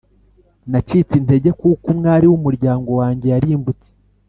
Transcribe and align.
nacitse 0.71 1.13
intege 1.21 1.49
kuko 1.59 1.85
umwari 1.93 2.25
w’umuryango 2.27 2.89
wanjye 2.99 3.27
yarimbutse, 3.33 3.89